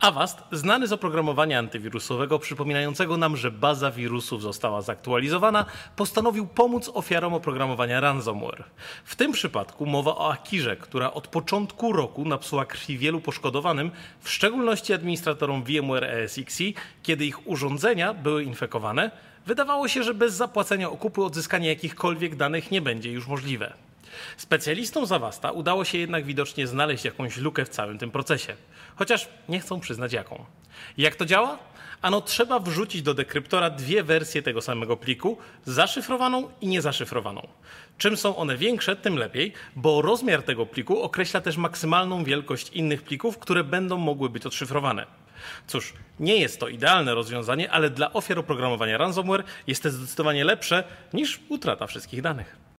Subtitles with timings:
[0.00, 7.34] Avast, znany z oprogramowania antywirusowego przypominającego nam, że baza wirusów została zaktualizowana, postanowił pomóc ofiarom
[7.34, 8.64] oprogramowania ransomware.
[9.04, 13.90] W tym przypadku mowa o Akirze, która od początku roku napsuła krwi wielu poszkodowanym,
[14.20, 19.10] w szczególności administratorom VMware ESXi, kiedy ich urządzenia były infekowane.
[19.46, 23.72] Wydawało się, że bez zapłacenia okupu odzyskanie jakichkolwiek danych nie będzie już możliwe.
[24.36, 28.56] Specjalistom z Avasta udało się jednak widocznie znaleźć jakąś lukę w całym tym procesie,
[28.96, 30.44] chociaż nie chcą przyznać jaką.
[30.98, 31.58] Jak to działa?
[32.02, 37.48] Ano trzeba wrzucić do dekryptora dwie wersje tego samego pliku, zaszyfrowaną i niezaszyfrowaną.
[37.98, 43.02] Czym są one większe, tym lepiej, bo rozmiar tego pliku określa też maksymalną wielkość innych
[43.02, 45.06] plików, które będą mogły być odszyfrowane.
[45.66, 50.84] Cóż, nie jest to idealne rozwiązanie, ale dla ofiar oprogramowania ransomware jest to zdecydowanie lepsze
[51.12, 52.59] niż utrata wszystkich danych.